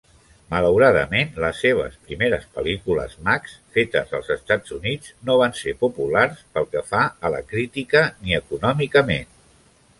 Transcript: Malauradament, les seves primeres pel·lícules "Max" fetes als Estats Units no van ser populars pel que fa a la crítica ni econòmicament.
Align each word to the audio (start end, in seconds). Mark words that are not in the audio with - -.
Malauradament, 0.51 1.27
les 1.43 1.59
seves 1.65 1.97
primeres 2.07 2.47
pel·lícules 2.55 3.13
"Max" 3.27 3.53
fetes 3.77 4.17
als 4.21 4.33
Estats 4.37 4.75
Units 4.79 5.13
no 5.29 5.37
van 5.45 5.55
ser 5.63 5.77
populars 5.87 6.43
pel 6.57 6.69
que 6.75 6.85
fa 6.91 7.07
a 7.31 7.35
la 7.39 7.47
crítica 7.55 8.07
ni 8.25 8.39
econòmicament. 8.43 9.35